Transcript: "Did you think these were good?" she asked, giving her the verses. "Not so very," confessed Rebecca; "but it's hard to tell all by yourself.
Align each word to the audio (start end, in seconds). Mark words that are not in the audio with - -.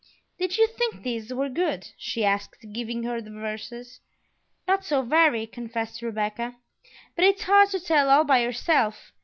"Did 0.39 0.57
you 0.57 0.65
think 0.65 1.03
these 1.03 1.31
were 1.31 1.47
good?" 1.47 1.89
she 1.95 2.25
asked, 2.25 2.55
giving 2.73 3.03
her 3.03 3.21
the 3.21 3.29
verses. 3.29 3.99
"Not 4.67 4.83
so 4.83 5.03
very," 5.03 5.45
confessed 5.45 6.01
Rebecca; 6.01 6.55
"but 7.15 7.23
it's 7.23 7.43
hard 7.43 7.69
to 7.69 7.79
tell 7.79 8.09
all 8.09 8.23
by 8.23 8.39
yourself. 8.39 9.11